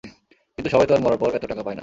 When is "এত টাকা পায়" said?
1.31-1.75